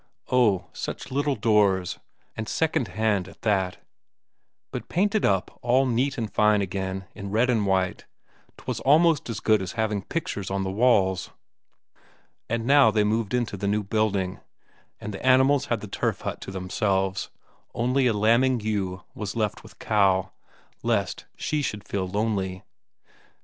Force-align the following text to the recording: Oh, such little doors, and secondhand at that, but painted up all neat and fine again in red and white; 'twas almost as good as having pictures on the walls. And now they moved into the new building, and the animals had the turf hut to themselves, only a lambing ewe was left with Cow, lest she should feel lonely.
Oh, 0.31 0.65
such 0.73 1.11
little 1.11 1.35
doors, 1.35 1.99
and 2.35 2.49
secondhand 2.49 3.27
at 3.27 3.43
that, 3.43 3.77
but 4.71 4.89
painted 4.89 5.23
up 5.25 5.59
all 5.61 5.85
neat 5.85 6.17
and 6.17 6.33
fine 6.33 6.59
again 6.59 7.05
in 7.13 7.29
red 7.29 7.51
and 7.51 7.67
white; 7.67 8.05
'twas 8.57 8.79
almost 8.79 9.29
as 9.29 9.39
good 9.39 9.61
as 9.61 9.73
having 9.73 10.01
pictures 10.01 10.49
on 10.49 10.63
the 10.63 10.71
walls. 10.71 11.29
And 12.49 12.65
now 12.65 12.89
they 12.89 13.03
moved 13.03 13.35
into 13.35 13.55
the 13.55 13.67
new 13.67 13.83
building, 13.83 14.39
and 14.99 15.13
the 15.13 15.23
animals 15.23 15.65
had 15.67 15.81
the 15.81 15.87
turf 15.87 16.21
hut 16.21 16.41
to 16.41 16.49
themselves, 16.51 17.29
only 17.75 18.07
a 18.07 18.13
lambing 18.13 18.59
ewe 18.59 19.03
was 19.13 19.35
left 19.35 19.61
with 19.61 19.77
Cow, 19.77 20.31
lest 20.81 21.25
she 21.37 21.61
should 21.61 21.87
feel 21.87 22.07
lonely. 22.07 22.63